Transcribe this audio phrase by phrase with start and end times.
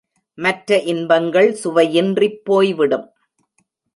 [0.37, 3.05] மற்ற இன்பங்கள் சுவையின்றிப் போய்விடும்.